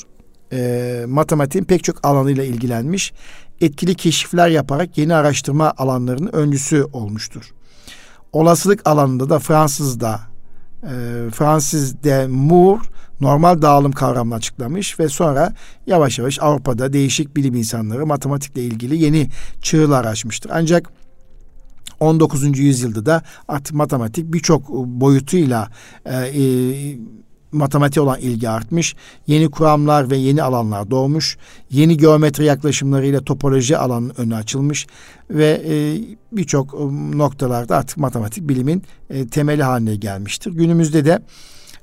[0.52, 3.12] e, matematiğin pek çok alanıyla ilgilenmiş.
[3.60, 7.52] Etkili keşifler yaparak yeni araştırma alanlarının öncüsü olmuştur.
[8.32, 10.20] Olasılık alanında da Fransız'da
[10.82, 10.90] e,
[11.30, 12.80] Francis de Moore
[13.20, 15.52] normal dağılım kavramını açıklamış ve sonra
[15.86, 19.28] yavaş yavaş Avrupa'da değişik bilim insanları matematikle ilgili yeni
[19.62, 20.50] çığlar açmıştır.
[20.54, 20.90] Ancak
[22.00, 22.58] 19.
[22.58, 25.68] yüzyılda da artık matematik birçok boyutuyla
[26.04, 26.42] e, e,
[27.52, 28.96] matematiğe olan ilgi artmış.
[29.26, 31.38] Yeni kuramlar ve yeni alanlar doğmuş.
[31.70, 34.86] Yeni geometri yaklaşımlarıyla topoloji alanının önü açılmış
[35.30, 36.00] ve e,
[36.32, 36.74] birçok
[37.14, 40.52] noktalarda artık matematik bilimin e, temeli haline gelmiştir.
[40.52, 41.18] Günümüzde de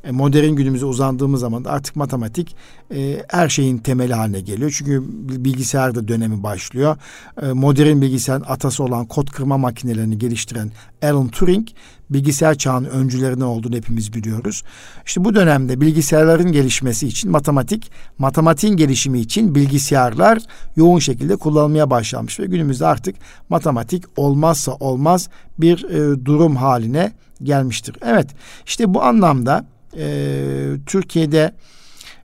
[0.05, 2.55] e, modern günümüze uzandığımız zaman da artık matematik
[2.95, 4.75] e, her şeyin temeli haline geliyor.
[4.77, 5.03] Çünkü
[5.43, 6.97] bilgisayar da dönemi başlıyor.
[7.41, 10.71] E, modern bilgisayarın atası olan kod kırma makinelerini geliştiren
[11.03, 11.67] Alan Turing
[12.09, 14.63] bilgisayar çağının öncülerinden olduğunu hepimiz biliyoruz.
[15.05, 20.39] İşte bu dönemde bilgisayarların gelişmesi için matematik, matematiğin gelişimi için bilgisayarlar
[20.75, 23.15] yoğun şekilde kullanılmaya başlanmış ve günümüzde artık
[23.49, 27.11] matematik olmazsa olmaz bir e, durum haline
[27.43, 27.95] gelmiştir.
[28.05, 28.29] Evet
[28.65, 29.65] işte bu anlamda
[29.97, 31.55] e, Türkiye'de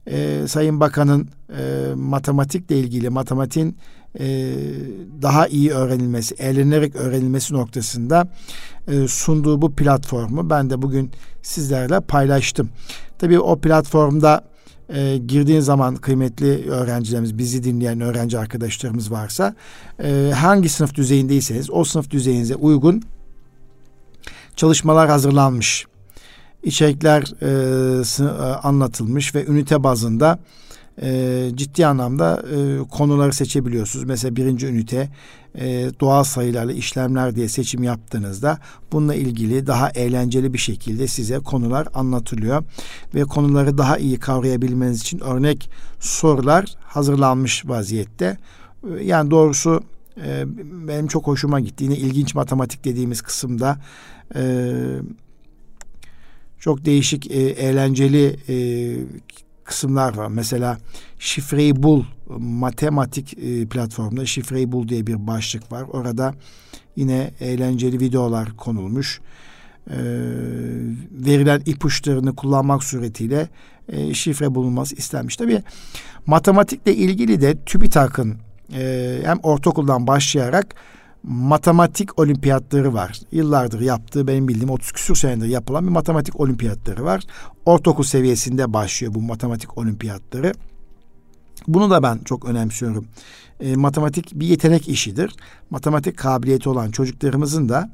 [0.07, 3.77] e, Sayın Bakan'ın e, matematikle ilgili matematiğin
[4.19, 4.55] e,
[5.21, 8.27] daha iyi öğrenilmesi, eğlenerek öğrenilmesi noktasında
[8.88, 12.69] e, sunduğu bu platformu ben de bugün sizlerle paylaştım.
[13.19, 14.43] Tabii o platformda
[14.89, 19.55] e, girdiğin zaman kıymetli öğrencilerimiz, bizi dinleyen öğrenci arkadaşlarımız varsa
[20.03, 23.03] e, hangi sınıf düzeyindeyseniz o sınıf düzeyinize uygun
[24.55, 25.86] çalışmalar hazırlanmış
[26.63, 28.24] içerikler e, e,
[28.63, 30.39] anlatılmış ve ünite bazında
[31.02, 34.06] e, ciddi anlamda e, konuları seçebiliyorsunuz.
[34.06, 35.10] Mesela birinci ünite
[35.56, 38.58] e, doğal sayılarla işlemler diye seçim yaptığınızda
[38.91, 42.63] bununla ilgili daha eğlenceli bir şekilde size konular anlatılıyor
[43.15, 45.69] ve konuları daha iyi kavrayabilmeniz için örnek
[46.00, 48.38] sorular hazırlanmış vaziyette.
[48.97, 49.82] E, yani doğrusu
[50.26, 50.43] e,
[50.88, 51.84] benim çok hoşuma gitti.
[51.84, 53.78] Yine ilginç matematik dediğimiz kısımda
[54.36, 54.41] e,
[56.62, 58.56] çok değişik e, eğlenceli e,
[59.63, 60.28] kısımlar var.
[60.28, 60.78] Mesela
[61.19, 62.04] şifreyi bul
[62.39, 65.84] matematik e, platformunda şifreyi bul diye bir başlık var.
[65.91, 66.34] Orada
[66.95, 69.21] yine eğlenceli videolar konulmuş.
[69.88, 69.97] E,
[71.12, 73.50] verilen ipuçlarını kullanmak suretiyle
[73.89, 75.36] e, şifre bulunması istenmiş.
[75.36, 75.63] Tabii
[76.26, 78.38] matematikle ilgili de TÜBİTAK'ın
[78.74, 80.76] e, hem ortaokuldan başlayarak
[81.23, 83.19] matematik olimpiyatları var.
[83.31, 87.23] Yıllardır yaptığı benim bildiğim 30 küsur senedir yapılan bir matematik olimpiyatları var.
[87.65, 90.53] Ortaokul seviyesinde başlıyor bu matematik olimpiyatları.
[91.67, 93.05] Bunu da ben çok önemsiyorum.
[93.60, 95.36] E, matematik bir yetenek işidir.
[95.69, 97.91] Matematik kabiliyeti olan çocuklarımızın da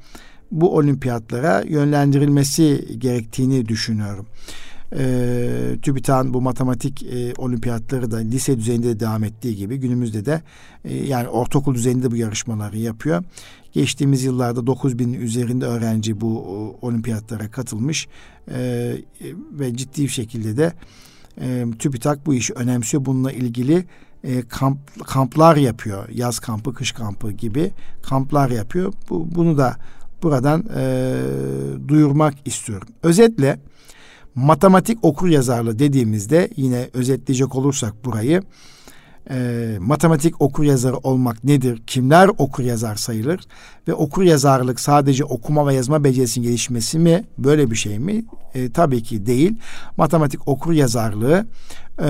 [0.52, 4.28] bu olimpiyatlara yönlendirilmesi gerektiğini düşünüyorum.
[4.95, 10.41] E, TÜBİTAK'ın bu matematik e, olimpiyatları da lise düzeyinde de devam ettiği gibi günümüzde de
[10.86, 13.23] e, yani ortaokul düzeyinde bu yarışmaları yapıyor.
[13.73, 18.08] Geçtiğimiz yıllarda 9 bin üzerinde öğrenci bu o, olimpiyatlara katılmış
[18.52, 18.93] e,
[19.52, 20.73] ve ciddi bir şekilde de
[21.41, 23.06] e, TÜBİTAK bu işi önemsiyor.
[23.06, 23.86] Bununla ilgili
[24.23, 26.10] e, kamp, kamplar yapıyor.
[26.10, 27.71] Yaz kampı, kış kampı gibi
[28.02, 28.93] kamplar yapıyor.
[29.10, 29.76] Bu, bunu da
[30.23, 31.15] buradan e,
[31.88, 32.88] duyurmak istiyorum.
[33.04, 33.60] Özetle
[34.38, 38.41] matematik okur yazarlı dediğimizde yine özetleyecek olursak burayı
[39.30, 41.82] e, matematik okur yazarı olmak nedir?
[41.88, 43.39] Kimler okur yazar sayılır?
[43.88, 47.23] Ve okur yazarlık sadece okuma ve yazma becerisinin gelişmesi mi?
[47.38, 48.26] Böyle bir şey mi?
[48.54, 49.56] E, tabii ki değil.
[49.97, 51.47] Matematik okur yazarlığı
[52.02, 52.10] e,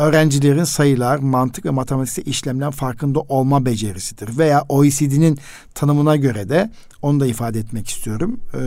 [0.00, 4.38] öğrencilerin sayılar, mantık ve matematiksel işlemden farkında olma becerisidir.
[4.38, 5.38] Veya OECD'nin
[5.74, 6.70] tanımına göre de
[7.02, 8.40] onu da ifade etmek istiyorum.
[8.54, 8.58] Ee,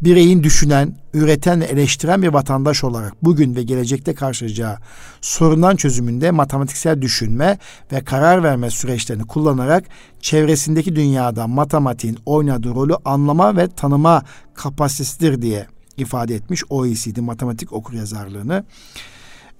[0.00, 4.78] bireyin düşünen, üreten ve eleştiren bir vatandaş olarak bugün ve gelecekte karşılayacağı
[5.20, 7.58] sorundan çözümünde matematiksel düşünme
[7.92, 9.84] ve karar verme süreçlerini kullanarak
[10.20, 14.22] çevresindeki dünyada matematiğin oynadığı rolü anlama ve tanıma
[14.54, 18.64] kapasitesidir diye ifade etmiş OECD matematik okuryazarlığını.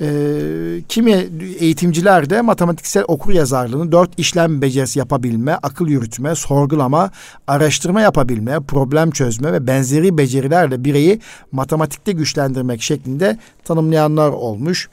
[0.03, 7.11] E, kimi eğitimciler de matematiksel okur yazarlığını dört işlem becerisi yapabilme, akıl yürütme, sorgulama,
[7.47, 11.21] araştırma yapabilme, problem çözme ve benzeri becerilerle bireyi
[11.53, 14.89] matematikte güçlendirmek şeklinde tanımlayanlar olmuş.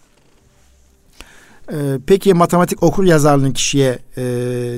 [1.71, 4.23] Ee, peki matematik okur yazarlığın kişiye e,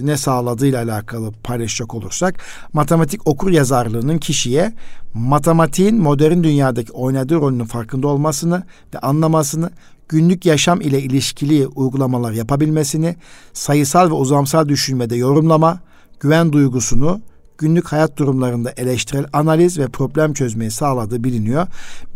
[0.04, 2.36] ne sağladığıyla alakalı paylaşacak olursak,
[2.74, 4.74] matematik okur yazarlığının kişiye
[5.14, 8.64] matematiğin modern dünyadaki oynadığı rolünün farkında olmasını
[8.96, 9.70] ve anlamasını,
[10.12, 13.16] günlük yaşam ile ilişkili uygulamalar yapabilmesini,
[13.54, 15.80] sayısal ve uzamsal düşünmede yorumlama,
[16.20, 17.22] güven duygusunu,
[17.58, 21.68] günlük hayat durumlarında eleştirel analiz ve problem çözmeyi sağladığı biliniyor.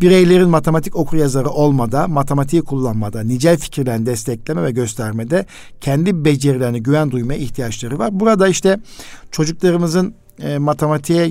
[0.02, 5.46] Bireylerin matematik okuryazarı olmada, matematiği kullanmada, nicel fikirlerini destekleme ve göstermede
[5.82, 8.20] kendi becerilerine güven duymaya ihtiyaçları var.
[8.20, 8.80] Burada işte
[9.32, 11.30] çocuklarımızın e, matematiğe e,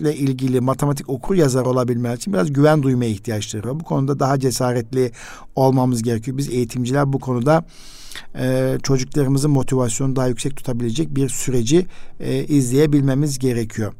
[0.00, 3.80] ile ilgili matematik okur yazar olabilmek için biraz güven duymaya ihtiyaçları var.
[3.80, 5.12] Bu konuda daha cesaretli
[5.54, 6.36] olmamız gerekiyor.
[6.36, 7.64] Biz eğitimciler bu konuda
[8.38, 11.86] e, çocuklarımızın motivasyonu daha yüksek tutabilecek bir süreci
[12.20, 13.92] e, izleyebilmemiz gerekiyor.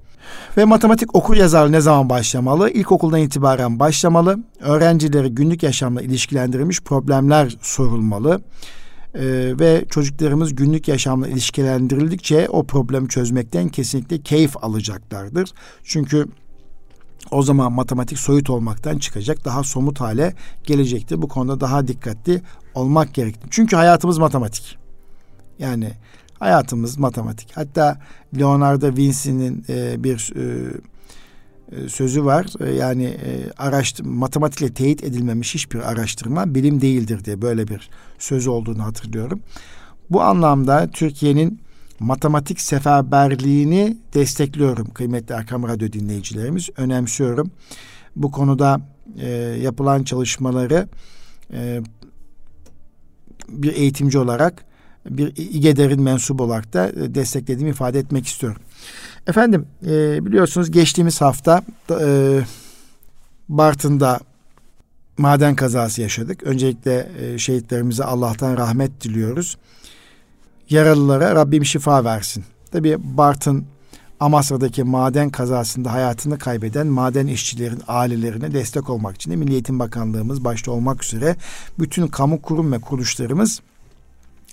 [0.56, 2.70] Ve matematik okur yazar ne zaman başlamalı?
[2.70, 4.38] İlkokuldan itibaren başlamalı.
[4.60, 8.40] Öğrencilere günlük yaşamla ilişkilendirilmiş problemler sorulmalı.
[9.18, 15.52] Ee, ve çocuklarımız günlük yaşamla ilişkilendirildikçe o problemi çözmekten kesinlikle keyif alacaklardır.
[15.84, 16.26] Çünkü
[17.30, 21.22] o zaman matematik soyut olmaktan çıkacak, daha somut hale gelecektir.
[21.22, 22.42] Bu konuda daha dikkatli
[22.74, 23.48] olmak gerekli.
[23.50, 24.78] Çünkü hayatımız matematik.
[25.58, 25.92] Yani
[26.38, 27.48] hayatımız matematik.
[27.54, 27.98] Hatta
[28.38, 30.72] Leonardo Vinci'nin e, bir e
[31.88, 32.46] sözü var.
[32.60, 38.46] E, yani e, araştır matematikle teyit edilmemiş hiçbir araştırma bilim değildir diye böyle bir söz
[38.46, 39.40] olduğunu hatırlıyorum.
[40.10, 41.60] Bu anlamda Türkiye'nin
[42.00, 46.68] matematik seferberliğini destekliyorum kıymetli Erkam Radyo dinleyicilerimiz.
[46.76, 47.50] Önemsiyorum.
[48.16, 48.80] Bu konuda
[49.18, 49.28] e,
[49.62, 50.88] yapılan çalışmaları
[51.52, 51.80] e,
[53.48, 54.64] bir eğitimci olarak
[55.10, 58.62] bir İGEDER'in mensup olarak da e, desteklediğimi ifade etmek istiyorum.
[59.26, 61.62] Efendim e, biliyorsunuz geçtiğimiz hafta
[62.00, 62.40] e,
[63.48, 64.20] Bartın'da
[65.18, 66.42] maden kazası yaşadık.
[66.42, 69.56] Öncelikle e, şehitlerimize Allah'tan rahmet diliyoruz.
[70.70, 72.44] Yaralılara Rabbim şifa versin.
[72.72, 73.64] Tabi Bartın
[74.20, 80.44] Amasra'daki maden kazasında hayatını kaybeden maden işçilerin ailelerine destek olmak için de Milli Eğitim Bakanlığımız
[80.44, 81.36] başta olmak üzere
[81.78, 83.60] bütün kamu kurum ve kuruluşlarımız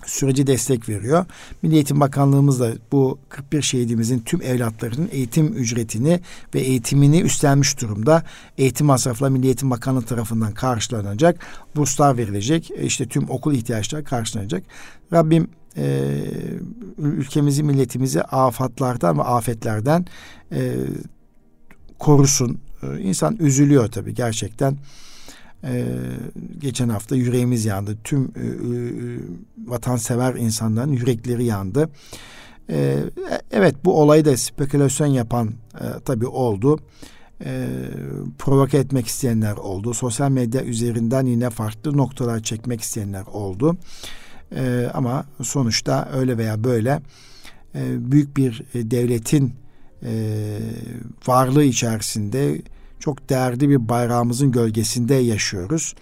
[0.05, 1.25] süreci destek veriyor.
[1.61, 6.19] Milli Eğitim Bakanlığımız da bu 41 şehidimizin tüm evlatlarının eğitim ücretini
[6.55, 8.23] ve eğitimini üstlenmiş durumda.
[8.57, 11.45] Eğitim masrafları Milli Eğitim Bakanlığı tarafından karşılanacak.
[11.75, 12.71] Burslar verilecek.
[12.81, 14.63] İşte tüm okul ihtiyaçları karşılanacak.
[15.13, 16.13] Rabbim e,
[16.97, 20.05] ülkemizi, milletimizi afatlardan ve afetlerden
[20.51, 20.75] e,
[21.99, 22.59] korusun.
[22.83, 24.77] E, insan üzülüyor tabii gerçekten.
[25.63, 25.85] Ee,
[26.57, 27.97] geçen hafta yüreğimiz yandı.
[28.03, 28.51] Tüm e, e,
[29.67, 31.89] vatansever insanların yürekleri yandı.
[32.69, 32.97] Ee,
[33.51, 36.79] evet bu olayı da spekülasyon yapan e, tabii oldu.
[37.45, 37.67] Ee,
[38.39, 39.93] provoke etmek isteyenler oldu.
[39.93, 43.77] Sosyal medya üzerinden yine farklı noktalar çekmek isteyenler oldu.
[44.55, 47.01] Ee, ama sonuçta öyle veya böyle
[47.75, 49.53] e, büyük bir e, devletin
[50.03, 50.13] e,
[51.27, 52.61] varlığı içerisinde
[53.03, 55.95] çok değerli bir bayrağımızın gölgesinde yaşıyoruz.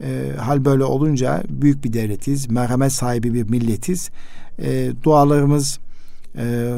[0.00, 4.10] E, hal böyle olunca büyük bir devletiz, merhamet sahibi bir milletiz.
[4.58, 5.78] E, dualarımız
[6.36, 6.74] e,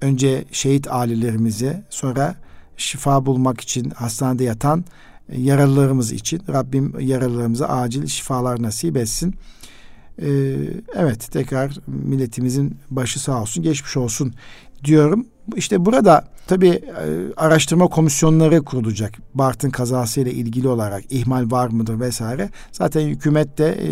[0.00, 2.34] önce şehit ailelerimize, sonra
[2.76, 4.84] şifa bulmak için hastanede yatan
[5.36, 9.34] yaralılarımız için Rabbim yaralılarımıza acil şifalar nasip etsin.
[10.22, 10.56] Ee,
[10.94, 14.34] evet tekrar milletimizin başı sağ olsun geçmiş olsun
[14.84, 15.26] diyorum.
[15.56, 16.82] İşte burada tabii e,
[17.36, 19.12] araştırma komisyonları kurulacak.
[19.34, 22.50] Bartın kazası ile ilgili olarak ihmal var mıdır vesaire.
[22.72, 23.88] Zaten hükümet de e,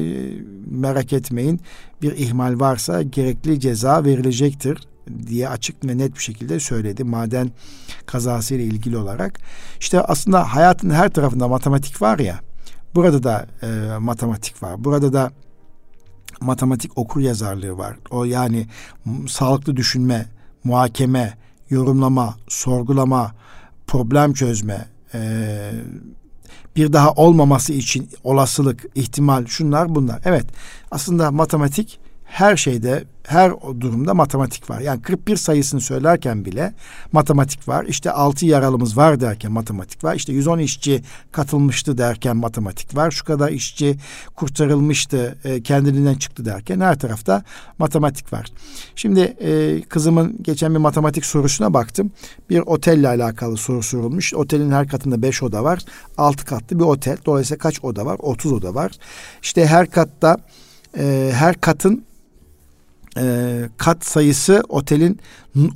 [0.70, 1.60] merak etmeyin
[2.02, 4.88] bir ihmal varsa gerekli ceza verilecektir
[5.26, 7.50] diye açık ve net bir şekilde söyledi maden
[8.06, 9.40] kazası ile ilgili olarak.
[9.80, 12.40] İşte aslında hayatın her tarafında matematik var ya.
[12.94, 14.84] Burada da e, matematik var.
[14.84, 15.30] Burada da
[16.40, 17.96] matematik okur yazarlığı var.
[18.10, 18.66] O yani
[19.28, 20.26] sağlıklı düşünme,
[20.64, 21.34] muhakeme,
[21.70, 23.34] yorumlama, sorgulama,
[23.86, 25.70] problem çözme, e,
[26.76, 30.20] bir daha olmaması için olasılık, ihtimal, şunlar bunlar.
[30.24, 30.46] Evet
[30.90, 34.80] aslında matematik her şeyde her durumda matematik var.
[34.80, 36.72] Yani 41 sayısını söylerken bile
[37.12, 37.84] matematik var.
[37.84, 40.14] İşte 6 yaralımız var derken matematik var.
[40.14, 43.10] İşte 110 işçi katılmıştı derken matematik var.
[43.10, 43.96] Şu kadar işçi
[44.36, 47.42] kurtarılmıştı, e, kendiliğinden çıktı derken her tarafta
[47.78, 48.46] matematik var.
[48.96, 52.10] Şimdi e, kızımın geçen bir matematik sorusuna baktım.
[52.50, 54.34] Bir otelle alakalı soru sorulmuş.
[54.34, 55.80] Otelin her katında 5 oda var.
[56.18, 57.16] 6 katlı bir otel.
[57.26, 58.16] Dolayısıyla kaç oda var?
[58.18, 58.92] 30 oda var.
[59.42, 60.36] İşte her katta
[60.98, 62.07] e, her katın
[63.18, 65.20] e, kat sayısı otelin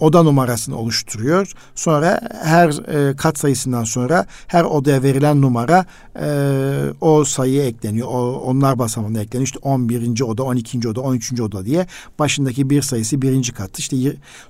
[0.01, 1.53] oda numarasını oluşturuyor.
[1.75, 5.87] Sonra her e, kat sayısından sonra her odaya verilen numara
[6.21, 6.29] e,
[7.01, 8.09] o sayıya ekleniyor.
[8.09, 9.47] O, onlar basamağına ekleniyor.
[9.47, 10.21] İşte 11.
[10.21, 10.89] oda, 12.
[10.89, 11.41] oda, 13.
[11.41, 11.87] oda diye
[12.19, 13.79] başındaki bir sayısı birinci katı.
[13.79, 13.97] İşte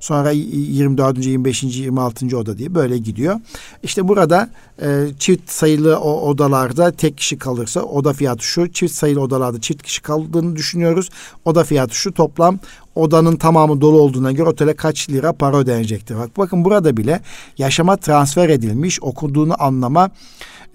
[0.01, 1.27] sonra 24.
[1.27, 1.63] 25.
[1.63, 2.39] 26.
[2.39, 3.41] oda diye böyle gidiyor.
[3.83, 4.51] İşte burada
[4.83, 8.73] e, çift sayılı o odalarda tek kişi kalırsa oda fiyatı şu.
[8.73, 11.11] Çift sayılı odalarda çift kişi kaldığını düşünüyoruz.
[11.45, 12.59] Oda fiyatı şu toplam
[12.95, 16.17] odanın tamamı dolu olduğuna göre otele kaç lira para ödenecektir.
[16.17, 17.21] Bak, bakın burada bile
[17.59, 20.11] yaşama transfer edilmiş okuduğunu anlama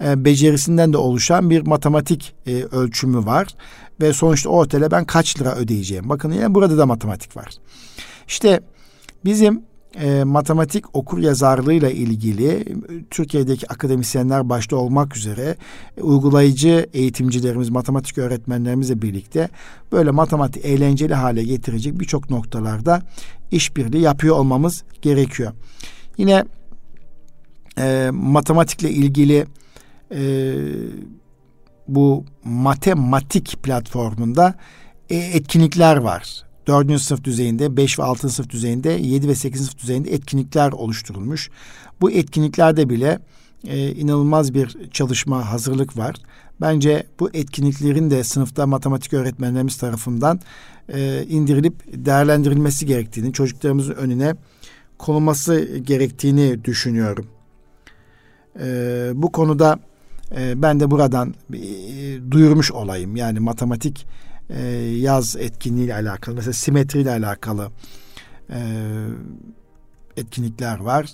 [0.04, 3.46] e, becerisinden de oluşan bir matematik e, ölçümü var.
[4.00, 6.08] Ve sonuçta o otele ben kaç lira ödeyeceğim.
[6.08, 7.48] Bakın yine burada da matematik var.
[8.28, 8.60] İşte
[9.24, 12.64] bizim e, matematik okur yazarlığıyla ilgili
[13.10, 15.56] Türkiye'deki akademisyenler başta olmak üzere
[15.96, 19.48] e, uygulayıcı eğitimcilerimiz, matematik öğretmenlerimizle birlikte
[19.92, 23.02] böyle matematik eğlenceli hale getirecek birçok noktalarda
[23.50, 25.52] işbirliği yapıyor olmamız gerekiyor.
[26.18, 26.44] Yine
[27.78, 29.46] e, matematikle ilgili
[30.14, 30.54] e,
[31.88, 34.54] bu matematik platformunda
[35.10, 36.47] e, etkinlikler var.
[36.68, 37.00] 4.
[37.00, 38.30] sınıf düzeyinde, 5 ve 6.
[38.30, 39.60] sınıf düzeyinde, 7 ve 8.
[39.60, 41.50] sınıf düzeyinde etkinlikler oluşturulmuş.
[42.00, 43.18] Bu etkinliklerde bile
[43.66, 46.16] e, inanılmaz bir çalışma, hazırlık var.
[46.60, 50.40] Bence bu etkinliklerin de sınıfta matematik öğretmenlerimiz tarafından
[50.88, 54.34] e, indirilip değerlendirilmesi gerektiğini, çocuklarımızın önüne
[54.98, 57.26] konulması gerektiğini düşünüyorum.
[58.60, 59.78] E, bu konuda
[60.36, 61.60] e, ben de buradan e,
[62.30, 63.16] duyurmuş olayım.
[63.16, 64.06] Yani matematik
[64.50, 64.62] e,
[64.96, 67.70] yaz etkinliğiyle alakalı, mesela simetriyle alakalı
[68.50, 68.58] e,
[70.16, 71.10] etkinlikler var.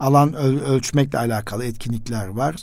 [0.00, 2.56] Alan öl, ölçmekle alakalı etkinlikler var.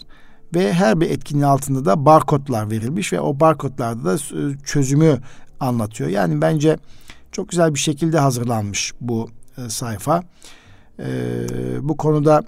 [0.56, 4.18] Ve her bir etkinliğin altında da barkodlar verilmiş ve o barkodlarda da
[4.66, 5.22] çözümü
[5.60, 6.10] anlatıyor.
[6.10, 6.78] Yani bence
[7.32, 10.24] çok güzel bir şekilde hazırlanmış bu e, sayfa.
[11.00, 11.10] E,
[11.82, 12.44] bu konuda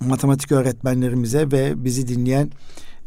[0.00, 2.50] matematik öğretmenlerimize ve bizi dinleyen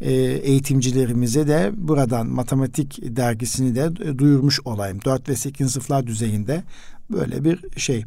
[0.02, 4.98] e, eğitimcilerimize de buradan matematik dergisini de duyurmuş olayım.
[5.04, 6.62] 4 ve 8 sınıflar düzeyinde
[7.10, 8.04] böyle bir şey.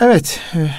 [0.00, 0.70] Evet, e,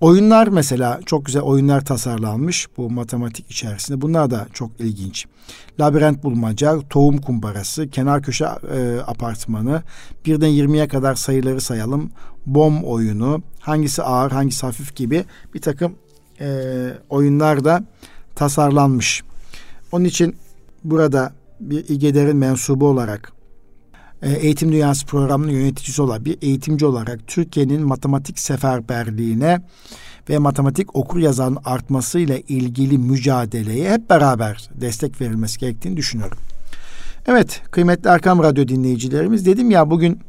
[0.00, 4.00] oyunlar mesela çok güzel oyunlar tasarlanmış bu matematik içerisinde.
[4.00, 5.26] Bunlar da çok ilginç.
[5.80, 9.82] Labirent bulmaca, tohum kumbarası, kenar köşe e, apartmanı,
[10.26, 12.10] birden 20'ye kadar sayıları sayalım,
[12.46, 15.24] bom oyunu, hangisi ağır, hangisi hafif gibi
[15.54, 15.94] bir takım
[16.40, 16.48] e,
[17.08, 17.84] oyunlar da
[18.34, 19.22] tasarlanmış.
[19.96, 20.36] Onun için
[20.84, 23.32] burada bir İGEDER'in mensubu olarak
[24.22, 29.60] e, Eğitim Dünyası programının yöneticisi olan bir eğitimci olarak Türkiye'nin matematik seferberliğine
[30.28, 36.38] ve matematik okur yazarın artmasıyla ilgili mücadeleye hep beraber destek verilmesi gerektiğini düşünüyorum.
[37.26, 40.20] Evet kıymetli Erkam Radyo dinleyicilerimiz dedim ya bugün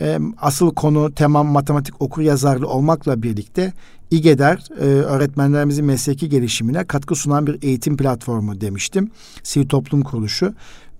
[0.00, 3.72] e, asıl konu temam matematik okur yazarlı olmakla birlikte
[4.10, 9.10] İGEDER e, öğretmenlerimizin mesleki gelişimine katkı sunan bir eğitim platformu demiştim.
[9.42, 10.54] Sivil Toplum Kuruluşu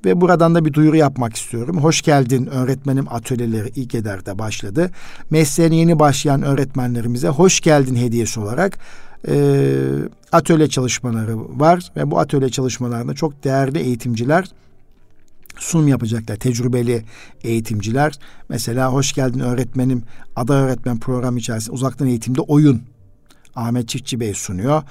[0.04, 1.78] ve buradan da bir duyuru yapmak istiyorum.
[1.78, 4.90] Hoş geldin öğretmenim atölyeleri İGEDER'de başladı.
[5.30, 8.78] Mesleğine yeni başlayan öğretmenlerimize hoş geldin hediyesi olarak
[9.28, 9.34] e,
[10.32, 14.44] atölye çalışmaları var ve bu atölye çalışmalarında çok değerli eğitimciler
[15.58, 16.36] sunum yapacaklar.
[16.36, 17.04] Tecrübeli
[17.44, 18.18] eğitimciler.
[18.48, 20.02] Mesela hoş geldin öğretmenim
[20.36, 22.82] aday öğretmen programı içerisinde uzaktan eğitimde oyun
[23.54, 24.82] Ahmet Çiftçi Bey sunuyor.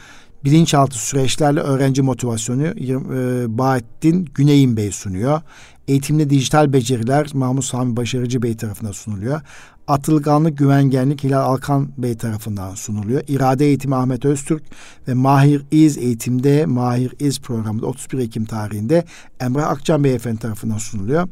[0.44, 5.42] Bilinçaltı süreçlerle öğrenci motivasyonu e, Bahattin Güneyim Bey sunuyor.
[5.88, 9.42] Eğitimde dijital beceriler Mahmut Sami Başarıcı Bey tarafından sunuluyor.
[9.90, 13.22] Atılganlık Güvengenlik Hilal Alkan Bey tarafından sunuluyor.
[13.28, 14.64] İrade Eğitimi Ahmet Öztürk
[15.08, 19.06] ve Mahir İz Eğitimde Mahir İz programında 31 Ekim tarihinde
[19.40, 21.28] Emrah Akcan Beyefendi tarafından sunuluyor.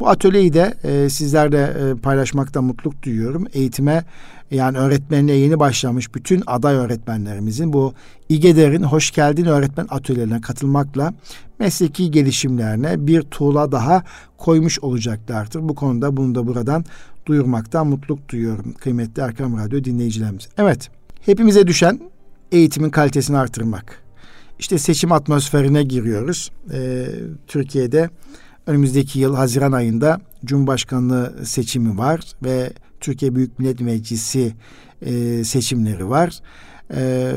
[0.00, 3.46] Bu atölyeyi de e, sizlerle e, paylaşmakta mutluluk duyuyorum.
[3.52, 4.04] Eğitime
[4.50, 7.94] yani öğretmenliğe yeni başlamış bütün aday öğretmenlerimizin bu
[8.28, 11.14] İGEDER'in Hoş Geldin Öğretmen Atölyelerine katılmakla
[11.58, 14.02] mesleki gelişimlerine bir tuğla daha
[14.38, 15.68] koymuş olacaklardır.
[15.68, 16.84] Bu konuda bunu da buradan
[17.26, 20.48] duyurmaktan mutluluk duyuyorum kıymetli Erkam Radyo dinleyicilerimiz.
[20.58, 22.00] Evet, hepimize düşen
[22.52, 24.02] eğitimin kalitesini artırmak.
[24.58, 26.50] İşte seçim atmosferine giriyoruz.
[26.72, 27.06] Ee,
[27.46, 28.10] Türkiye'de
[28.66, 34.54] önümüzdeki yıl Haziran ayında Cumhurbaşkanlığı seçimi var ve Türkiye Büyük Millet Meclisi
[35.02, 36.40] e, seçimleri var.
[36.94, 37.32] E,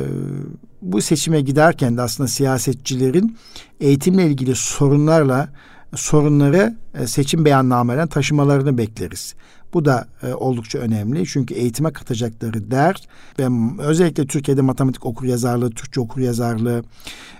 [0.82, 3.38] bu seçime giderken de aslında siyasetçilerin
[3.80, 5.50] eğitimle ilgili sorunlarla
[5.96, 9.36] sorunları e, seçim beyannameden taşımalarını bekleriz.
[9.74, 12.96] Bu da e, oldukça önemli çünkü eğitime katacakları değer
[13.40, 13.48] ve
[13.84, 16.84] özellikle Türkiye'de matematik okur yazarlığı, Türkçe okur yazarlığı,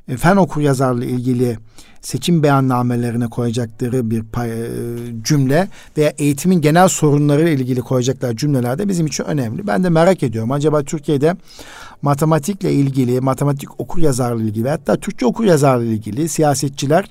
[0.08, 1.58] e, fen okur yazarlığı ilgili
[2.02, 4.68] seçim beyannamelerine koyacakları bir pay, e,
[5.24, 9.68] cümle veya eğitimin genel sorunları ilgili koyacaklar cümleler de bizim için önemli.
[9.68, 10.52] Ben de merak ediyorum.
[10.52, 11.36] Acaba Türkiye'de
[12.02, 17.06] matematikle ilgili, matematik okur yazarlığı ilgili hatta Türkçe okur yazarlığı ilgili siyasetçiler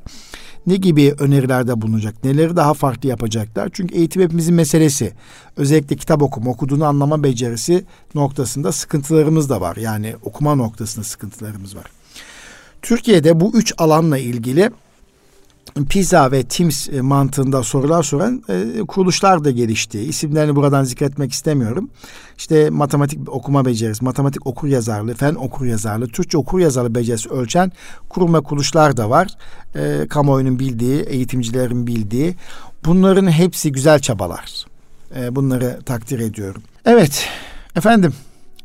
[0.66, 2.24] ne gibi önerilerde bulunacak?
[2.24, 3.70] Neleri daha farklı yapacaklar?
[3.72, 5.12] Çünkü eğitim hepimizin meselesi.
[5.56, 9.76] Özellikle kitap okuma, okuduğunu anlama becerisi noktasında sıkıntılarımız da var.
[9.76, 11.84] Yani okuma noktasında sıkıntılarımız var.
[12.82, 14.70] Türkiye'de bu üç alanla ilgili
[15.74, 20.00] PISA ve TIMS e, mantığında sorular soran e, kuruluşlar da gelişti.
[20.00, 21.90] İsimlerini buradan zikretmek istemiyorum.
[22.38, 27.72] İşte matematik okuma becerisi, matematik okur yazarlığı, fen okur yazarlığı, Türkçe okur yazarlığı becerisi ölçen
[28.08, 29.28] kurum ve kuruluşlar da var.
[29.74, 32.34] E, kamuoyunun bildiği, eğitimcilerin bildiği.
[32.84, 34.64] Bunların hepsi güzel çabalar.
[35.16, 36.62] E, bunları takdir ediyorum.
[36.84, 37.28] Evet,
[37.76, 38.14] Efendim,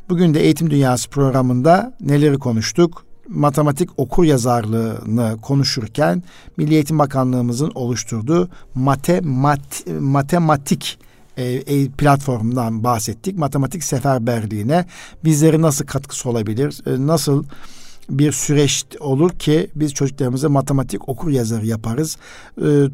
[0.08, 3.04] bugün de Eğitim Dünyası programında neleri konuştuk?
[3.30, 6.22] Matematik okur yazarlığını konuşurken
[6.56, 10.98] Milli Eğitim Bakanlığımızın oluşturduğu matemat, matematik
[11.36, 13.38] e, e, platformundan bahsettik.
[13.38, 14.86] Matematik seferberliğine
[15.24, 16.82] bizleri nasıl katkısı olabilir?
[16.86, 17.44] E, nasıl
[18.10, 22.16] bir süreç olur ki biz çocuklarımıza matematik okur yazarı yaparız.
[22.62, 22.84] Ee,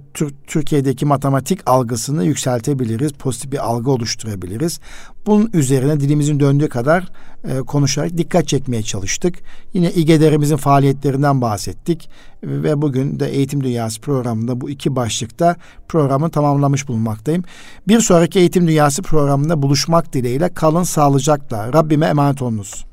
[0.47, 3.12] Türkiye'deki matematik algısını yükseltebiliriz.
[3.12, 4.81] Pozitif bir algı oluşturabiliriz.
[5.27, 7.09] Bunun üzerine dilimizin döndüğü kadar
[7.45, 9.35] e, konuşarak dikkat çekmeye çalıştık.
[9.73, 12.11] Yine İGEDER'imizin faaliyetlerinden bahsettik.
[12.43, 15.57] Ve bugün de Eğitim Dünyası programında bu iki başlıkta
[15.89, 17.45] programı tamamlamış bulunmaktayım.
[17.89, 21.73] Bir sonraki Eğitim Dünyası programında buluşmak dileğiyle kalın sağlıcakla.
[21.73, 22.85] Rabbime emanet olunuz.